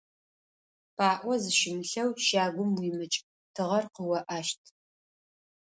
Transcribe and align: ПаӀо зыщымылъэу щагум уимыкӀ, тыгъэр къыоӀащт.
ПаӀо 0.95 1.33
зыщымылъэу 1.41 2.09
щагум 2.25 2.71
уимыкӀ, 2.79 3.19
тыгъэр 3.53 3.85
къыоӀащт. 3.93 4.61